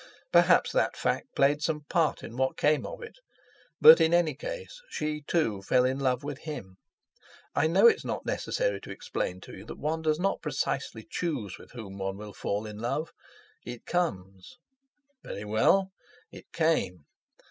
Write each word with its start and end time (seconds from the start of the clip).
Perhaps 0.31 0.71
that 0.71 0.97
fact 0.97 1.27
played 1.35 1.61
some 1.61 1.81
part 1.81 2.23
in 2.23 2.35
what 2.35 2.57
came 2.57 2.87
of 2.87 3.03
it. 3.03 3.19
But 3.79 4.01
in 4.01 4.15
any 4.15 4.33
case 4.33 4.81
she, 4.89 5.21
too, 5.27 5.61
fell 5.61 5.85
in 5.85 5.99
love 5.99 6.23
with 6.23 6.39
him. 6.39 6.77
I 7.53 7.67
know 7.67 7.85
it's 7.85 8.03
not 8.03 8.25
necessary 8.25 8.81
to 8.81 8.89
explain 8.89 9.41
to 9.41 9.55
you 9.55 9.63
that 9.65 9.77
one 9.77 10.01
does 10.01 10.19
not 10.19 10.41
precisely 10.41 11.05
choose 11.07 11.59
with 11.59 11.73
whom 11.73 11.99
one 11.99 12.17
will 12.17 12.33
fall 12.33 12.65
in 12.65 12.79
love. 12.79 13.11
It 13.63 13.85
comes. 13.85 14.57
Very 15.23 15.45
well! 15.45 15.91
It 16.31 16.51
came. 16.51 17.05